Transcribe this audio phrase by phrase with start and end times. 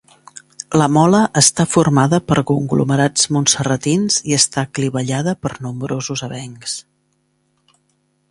[0.81, 6.75] La mola està formada per conglomerats montserratins i està clivellada per nombrosos avencs.